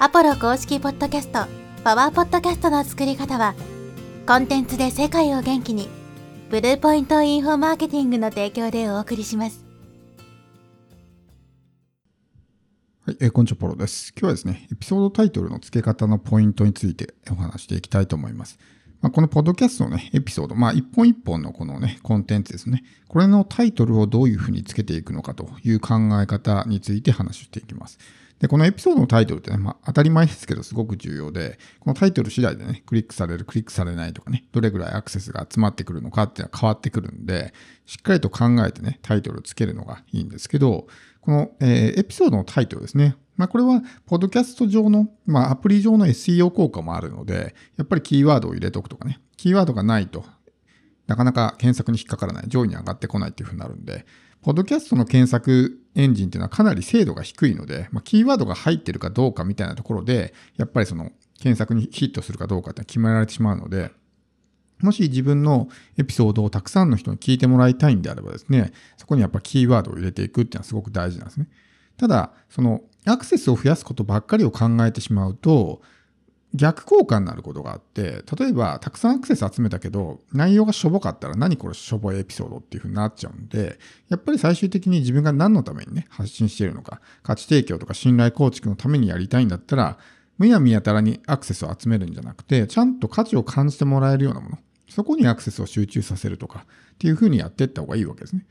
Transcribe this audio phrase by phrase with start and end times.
[0.00, 1.46] アポロ公式ポッドキャスト、
[1.84, 3.54] パワーポッドキャストの作り方は、
[4.26, 5.88] コンテンツで世界を元気に、
[6.50, 9.64] ブルーポイントインフォマーケティングの提供でお送りします。
[13.06, 14.12] はい、えーこんにちは、ポロです。
[14.18, 18.58] 今日はですね、エピソードタイトルの付け方のポイントについてお話していきたいと思います。
[19.00, 22.82] まあ、このポッドキャストのね、エピソード、まあ、一本一本のこのね、コンテンツですね。
[23.06, 28.00] これのタイトルをどういうふうにつけていくのかという考え方について話していきます。
[28.44, 37.54] で、このエピソードのタイトルってね、まあ、当たり前ですけど、すごく重要で、このタイトル次第でね、クリックされる、クリックされないとかね、どれぐらいアクセスが集まってくるのかっていうのは変わってくるんで、
[37.86, 40.88] しっかりと考えてね、タイトルをつけるのがいいんですけど、
[41.22, 43.16] この、えーエピソードのタイトルですね。
[43.38, 50.22] まあ、これは、ポッドキャスト上の、まあ、アプリ上の SEO 効果もあるので、やっぱりキーワードを入れとくとかね、キーワードがないと、
[51.06, 54.04] なかなか検索に引っかからない、上位に上がってこないっていうふうになるんで、
[54.44, 63.90] ポッドキャストの検索エンジンっていうのはかなり精度が低いので、まあ、キーワードが入ってるかどうかみたいなところで、やっぱりその検索にヒットするかどうかって決められてしまうので、
[64.82, 71.48] もし自分のエピソードをたくさんの人に聞いてもらいたいんであればですね、そこにやっぱキーワードを入れていくっていうのはすごく大事なんですね。
[71.96, 75.80] ただ、そのアクセスを増やすことばっかりを考えてしまうと、
[76.54, 89.98] 逆効果になることがあって、例えばたくさんアクセス集めたけど、内容がしょぼかったら何これしょぼいエピソードっていう風になっちゃうんで、やっぱり最終的に自分が何のためにね、発信しているのか、価値提供とか信頼構築のためにやりたいんだったら、
[90.38, 94.58] むやみやたらにアクセスを集めるんじゃなくて、ちゃんと価値を感じてもらえるようなもの、
[94.88, 98.46] そこにアクセスを集中させるとかっていう風にやっていった方がいいわけですね。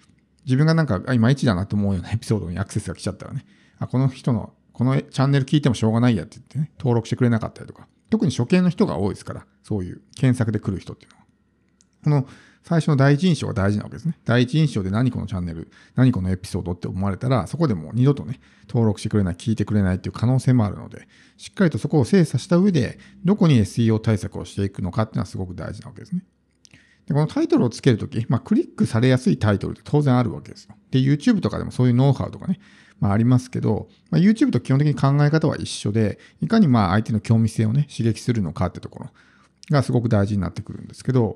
[0.45, 3.45] 自分がなんか、いまいちだなと思うような エピソードにアクセスが来ちゃったらね、
[3.79, 11.23] あ、この人の、このチャンネル聞いてもしょうがないやって言ってね、登録してくれなかったりとか、特に初見の人が多いですから、そういう検索で来る人っていうのは。
[12.03, 14.19] この最初の第一印象が大事なわけですね。
[14.23, 26.23] 第一印象で何このチャンネル、何このエピソードって思われたら、そこでもう二度とね、登録してくれない、聞いてくれないっていう可能性もあるので、しっかりとそこを精査した上で、どこに SEO 対策をしていくのかっていうのはすごく大事なわけですね。
[27.07, 30.75] で、このタイトルをつけるとき、まあ、クリックされやすいタイトルって当然あるわけですよ。
[30.91, 32.59] で、YouTube とかでもそういうノウハウとかね、
[33.03, 39.09] まあ、ありますけど、まあ、YouTube と基本的に考え方は一緒で、いかにまあ相手の興味性をね、刺激するのかってところ
[39.69, 41.35] がすごく大事になってくるんですけど、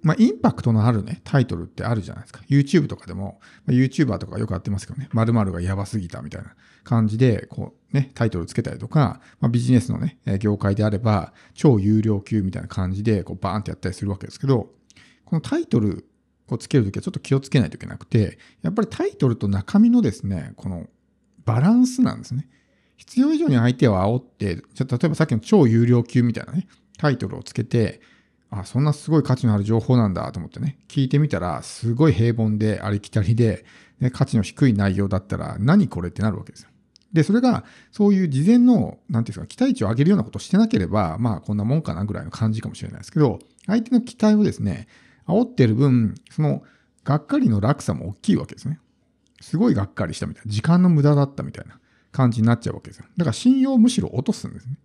[0.00, 2.40] まあ、インパクトのあるね、タイトルってあるじゃないですか。
[2.48, 14.70] YouTube とかでも、まあ、YouTuber とかよくやってますけどね、〇〇がやばすぎたみたいな感じで、こうね、タイトルつけたりとか、まあ、ビジネスのね、業界であれば、超有料級みたいな感じで、こうバーンってやったりするわけですけど、
[15.26, 16.06] このタイトル
[16.54, 20.86] をつけるときはちょっと気をつけないといけなくて、やっぱりタイトルと中身のですね、この
[21.44, 22.48] バランスなんですね。
[22.96, 26.68] 必要以上に相手を煽って、ちょっと例えばさっきの超有料級みたいなね、
[26.98, 28.00] タイトルをつけて、
[28.50, 33.64] あ、そんなすごい価値のある情報なんだと思ってね、聞いてみたら、すごい平凡でありきたりで、
[33.98, 36.68] ね、価値の低い内容だったら、何これってなるわけですよ。
[37.12, 44.86] で、それが、そういう事前の、なんていうんですか、期待値を上げるようなことをしてなければ、まあ、こんなもんかなぐらいの感じかもしれないですけど、相手の期待をですね、
[45.26, 46.62] 煽ってる分、その、
[47.04, 48.78] がっかりの落差も大きいわけですね。
[49.40, 51.78] すごいがっかりしたみたいな、時間の無駄だったみたいな
[52.12, 53.06] 感じになっちゃうわけですよ。
[53.16, 54.78] だから信用をむしろ落とすんですね。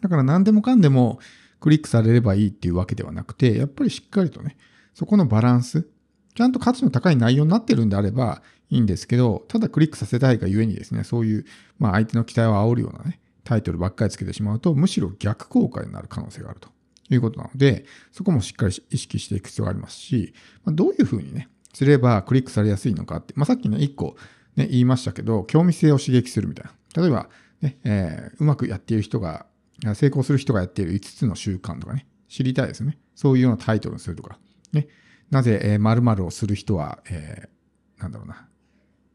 [0.00, 1.18] だから何でもかんでも
[1.60, 4.56] クリックされればいいっていうわけではなくて、やっぱりしっかりとね、
[4.94, 5.88] そこのバランス、
[6.34, 11.44] ちゃんと価値の高い内容になってるんであればいいんですけど、ただクリックさせたいがゆえにですね、そういう、
[11.78, 16.68] まあ相手の期待を煽るようなね、タイトルばっかりつけてしまうと、むしろ逆効果になる可能性があると
[17.08, 20.34] ということなので、そこもしっかり意識していく必要がありますし、
[20.64, 24.16] まあ、どういうふうにね、すればクリックされやすいのかって、まあ、さっきね、一個
[24.56, 27.02] ね、言いましたけど、興味性を刺激するみたいな。
[27.02, 27.28] 例えば、
[27.60, 29.46] ね、えーうまくやっている人が、
[29.94, 32.98] 成功する人がやっている5つの習慣とかね、知りたいですね。
[33.14, 34.38] そういうようなタイトルにするとか、
[34.72, 34.88] ね、
[35.30, 37.56] なぜ、えー、〇〇をする人は、えー
[38.02, 38.48] なんだろうな、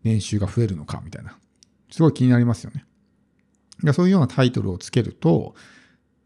[0.04, 1.38] 年収が増えるのかみたいな。
[1.92, 2.86] すごい気になりますよね。
[3.94, 5.56] そういうようなタイトルをつけると、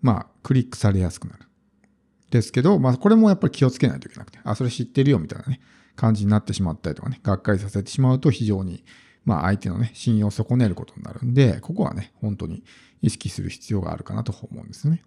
[0.01, 1.45] まあ、クリックされやすくなる。
[2.35, 5.61] ですけど、まあ、これもやっぱり気をつけないといけなくて、あ、それ知ってるよみたいなね、
[5.95, 8.83] 感じになってしまったりとかね、がっかりさせてしまうと非常に、
[9.23, 12.63] まあ、相手のね、信用を損ねることになるんで、ここはね、本当に
[13.01, 15.03] 意識する必要があるかなと思うんですね。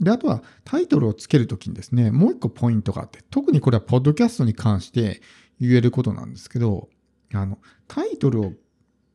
[0.00, 5.22] で、あとはタイトルをつけるときにですね、もう一個ポイントがあって、特にこれはポッドキャストに関して
[5.60, 6.88] 言えることなんですけど、
[7.32, 7.58] あの、
[7.88, 8.52] タイトルを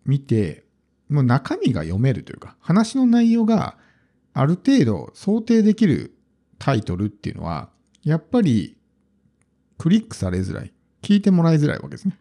[0.05, 0.65] 見て、
[1.09, 3.77] もう中身が読めるというか、話の内容が
[4.33, 6.15] ある程度想定できる
[6.61, 7.69] タイトルっていうのは、
[8.03, 8.77] やっぱり
[9.79, 10.71] クリックされづらい。
[11.01, 12.19] 聞いてもらいづらいわけですね。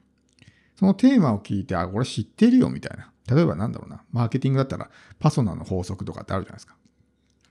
[0.76, 3.12] そのテーマを聞いて、あ、これ知ってるよみたいな。
[3.28, 4.88] 例えばなんだろうな、マーケティングだったら
[5.19, 6.75] パソナの法則とかってあるじゃないですか。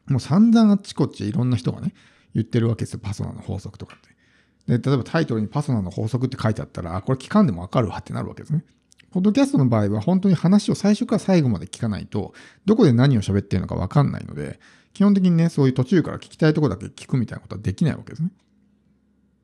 [0.08, 1.94] もう散々あっちこっちいろんな人がね、
[2.34, 4.00] 言ってるわけですよ、パソナの法則とかっ
[4.66, 4.80] て。
[4.80, 8.66] で、例えばタイトルにパソナの法則って書いてあったら、あ、これ聞かんでもわかるわってなるわけですね。
[9.12, 12.34] ポッドキャストの場合は本当に話を最初から最後まで聞かないと、
[12.66, 14.60] どこで何を喋ってるのかわかんないので、
[14.94, 18.30] 基本的にね、そういう途中から聞きたいとこだけ聞くみたいなことはできないわけですね。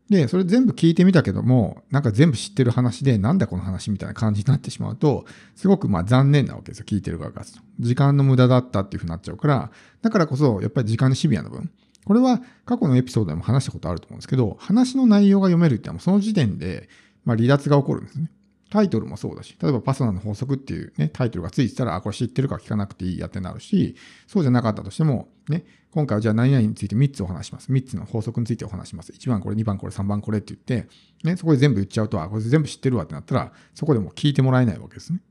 [0.09, 5.25] で、それ全部聞いてみたけども、なんか全部知ってる話で、なんだこの話みたいな感じになってしまうと、
[5.55, 7.43] すごくまあ残念なわけですよ、聞いてる側が。
[7.79, 9.71] 時間の無駄だったっていうふうになっちゃうから、
[10.01, 11.71] だからこそ、やっぱり時間のシビアな分。
[12.05, 16.87] これは過去のエピソードでも話したことあると思うんですけど、話の内容が読めるってのはその時点で、
[17.23, 18.29] まあ離脱が起こるんですね。
[18.69, 23.95] タイトルもそうだし、例えばパソナの法則っていうね、タイトルがついてたら、あ、これ知ってるか聞かなくていいやってなるし、
[24.27, 27.71] そうじゃなかったとしても、ね、今回はじゃあ何々について3つお話します。
[27.71, 29.11] 3つの法則についてお話します。
[29.11, 30.89] 1番これ、2番これ、3番これって言って、
[31.23, 35.21] ね、そこで全部言っちゃうと、あ、これ全部知ってるわってなったら、そこでも聞いてもらえないわけですね。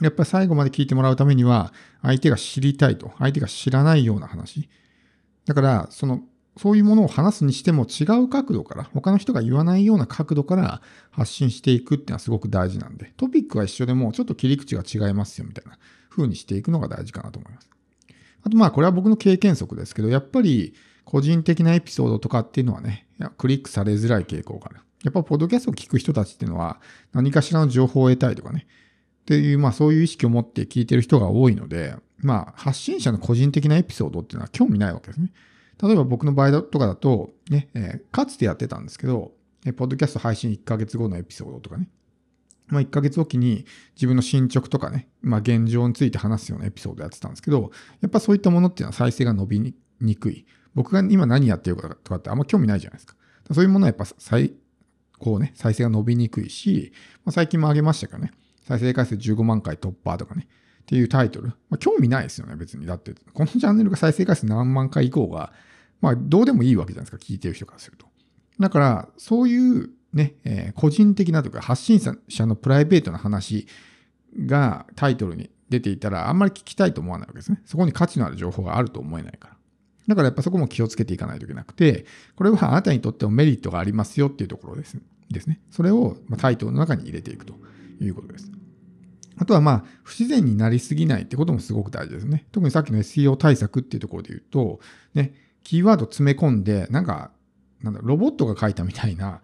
[0.00, 4.68] やっぱり最後まで聞いてもらうためには、相手が知りたいと、相手が知らないような話。
[5.46, 6.22] だから、その
[6.58, 15.78] そういうものを話すにしても違う角度から、他の人が言わないような角度から発信していくっていうのはすごく大事なんで、トピックは一緒でもちょっと切り口が違いますよみたいな
[16.10, 17.70] 風にしていくのが大事かなと思います。
[18.42, 20.74] あとまあこれは僕の経験則ですけど、やっぱり
[21.04, 23.06] 個人的なエピソードとかっていうのはね、
[23.38, 24.80] クリックされづらい傾向がある。
[25.04, 26.80] やっぱポッドキャストを聞く人たちっていうのは
[27.12, 28.66] 何かしらの情報を得たいとかね、
[29.22, 35.32] っていう、まあそういう意識を持って聞いてる人が多いので、まあ発信者の個人的なエピソードっていうのは興味ないわけですね。
[35.82, 39.32] 例えば僕の場合とかだと、ね、えー、かつてやってたんですけど、
[39.64, 41.88] えポッドキャスト配信1ヶ月後のエピソードとかね、
[42.68, 50.46] まあ、1ヶ月おきに自分の進捗とかね、まあ、現状について話すようなエピソードやってたんですけど、やっぱそういったものっていうのは再生が伸びにくい。
[50.74, 53.16] 僕が今何やってるかとかってあんま興味ないじゃないですか。
[53.52, 54.54] そういうものはやっぱ再、
[55.18, 56.92] こうね、再生が伸びにくいし、
[57.24, 60.46] まあ、最近も上げましたけどね、再生回数15万回突破とかね、
[60.80, 61.48] っていうタイトル。
[61.48, 62.86] まあ、興味ないですよね、別に。
[62.86, 65.52] だって、このチャンネルが再生回数何万回以降が、
[66.00, 68.06] まあ、どうでもいいわけじゃないですか、聞いてる人からすると。
[68.58, 73.66] だから、そういうね、えー、個人的なとか、発信者のプライベートな話
[74.46, 77.62] がタイトルに出ていたら、あんまり聞きたいと思わないわけですね。
[77.64, 79.56] そこに価値のある情報があると思えないから。
[80.08, 82.04] だからやっぱそこも気をつけていかないといけなくて、
[82.34, 84.98] これはあなたにとってもメリットがありますよっていうところです
[85.30, 85.60] ですね。
[85.70, 87.54] それをタイトルの中に入れていくと
[88.00, 88.50] いうことです。
[89.40, 92.46] あとはまあ、不自然になりすぎないってこともすごく大事ですね。
[92.52, 94.80] 特にさっきの SEO 対策っていうところで言うと、
[95.14, 95.32] ね、
[95.64, 97.30] キーワード詰め込んで、なんか、
[97.80, 99.40] なんだロボットが書いたみたいな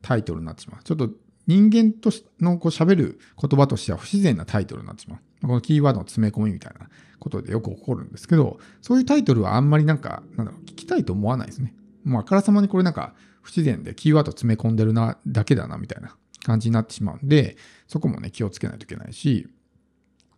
[0.00, 0.84] タイトルになってしまう。
[0.84, 1.10] ちょっと
[1.48, 5.18] 人間とのこう喋る言葉としては不自然なタイトルになってしまう。
[5.44, 6.88] このキーワードの詰め込みみたいな
[7.18, 11.74] ことでよく起こるんですけど、そういうタイトルはあんまりなんか、なんだろう、聞きたいと思わないですね。
[12.04, 17.56] もうあからさまにこれなんか不自然でキーワード詰め込んでるな、だけだな、みたいな感じになってしまうんで、
[17.86, 19.48] そこもね、気をつけないといけないし、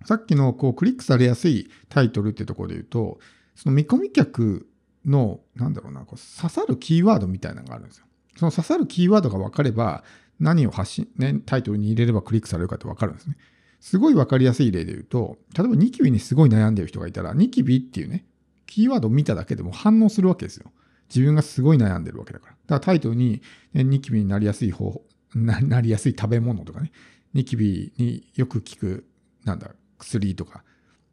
[0.04, 3.18] さっきのこうクリックされやすいタイトルってところで言うと、
[3.54, 4.68] その見込み客
[5.06, 8.06] の、なんだろうな、こう刺さるキーワードみたいなのがあるんですよ。
[8.36, 10.04] その刺さるキーワードが分かれば、
[10.40, 13.36] 何を発信、ね、タイトルに入れればクリックされるかって分かるんですね。
[13.80, 18.24] すごい分かりやすい例で言うと、例えばニキビにすごい悩んでる人がいたら、ニキビっていうね、
[18.66, 20.72] キーワードを見ただけでも反応するわけですよ。
[21.08, 22.52] 自分がすごい悩んでるわけだから。
[22.52, 23.42] だからタイトルに、
[23.72, 25.04] ね、ニキビになりやすい方法
[25.34, 26.92] な、 なりやすい食べ物とかね、
[27.32, 29.06] ニキビによく効く、
[29.44, 30.64] なんだ、薬とか。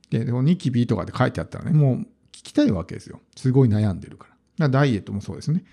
[0.10, 1.96] で、でもニキビとかって書いてあったらね、もう
[2.32, 3.22] 聞きたいわけですよ。
[3.36, 4.36] すごい悩んでるからだ。
[4.36, 5.64] からダイエットもそうですね。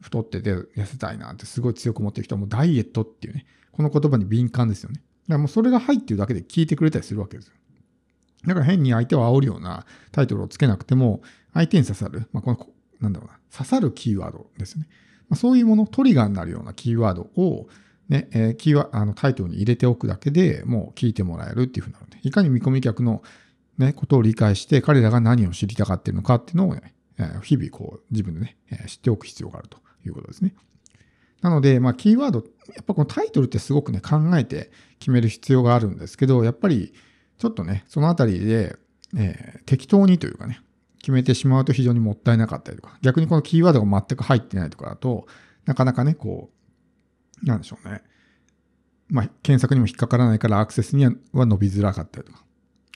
[0.00, 4.96] 太ってて痩せたいなってすごい強く思ってる人はもうダイエットっていうね、この言葉に敏感ですよね。
[4.96, 5.04] だか
[5.34, 7.54] らもうそれが入ってるだけで聞いてくれたりするわけですよ。
[8.46, 11.22] だから変に相手を煽るようなタイトルをつけなくても、
[11.54, 12.66] 相手に刺さる、まあ、この、
[13.00, 14.88] なんだろうな、刺さるキーワードですね。
[15.28, 17.68] まあ、そういうもの、トリガーになるようなキーワードを、
[18.12, 23.22] ね、えー、キーワあのタイトルに入れておくだけでもう聞いてもらえるっていうふうなので、いかに見込み客の
[23.78, 26.94] ね、ことを理解して、彼らが何を知りたがっているのかっていうのをね、
[27.42, 30.54] 日々こう自分でね、知っておく必要があるということですね。
[31.40, 36.92] なので、まあ、キーワード、やっぱこのタイトルってすごくね、考えて決める必要があるんですけど、やっぱり
[37.38, 38.76] ちょっとね、そのあたりで、
[39.16, 40.60] えー、適当にというかね、
[40.98, 45.26] 決めてしまうと非常にもったいなかったりとか、逆にこのキーワードが全く入ってないとかだと、
[45.64, 46.61] なかなかね、こう、
[47.42, 48.02] なんでしょうね。
[49.08, 52.42] まあ、検索にも引っかからないからアクセスには伸びづらかったりとか、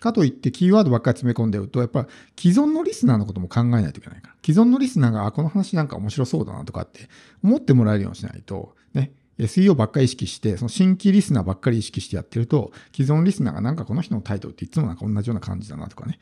[0.00, 2.06] かといってキーワードばっかり詰め込んでると、やっぱ
[2.38, 4.34] 既存のリスナーのことも考えないといけないから。
[4.44, 7.08] 既存のリスナーが、あ、この話なんか面白そうだなとかって
[7.42, 16.18] 思ってもらえるようにしないと、ね、SEO ばっかり意識して、その新規リスナーばっかり意識してやってると、既存リスナーがなんかこの人のタイトルっていつもなんか同じような感じだなとかね。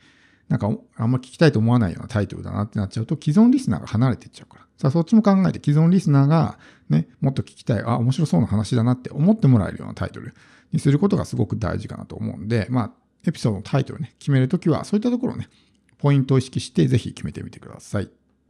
[0.47, 4.65] なんかあんま聞きたいと思わないようなタイトルだなってなっちゃうと、既存リスナーが離れていっちゃうから。
[4.77, 6.59] さあそっちも考えて、既存リスナーが
[6.89, 10.33] ね、もっと聞きたい、あ、面白そうな話だなって思ってもらえるようなタイトル
[10.71, 12.91] にすることがすごく大事かなと思うんで、まあ、
[13.27, 15.49] エピソードのタイトルね、決めるときは、そういったところね、
[15.97, 18.09] ポイントを意識して、ぜひ決めてみてください。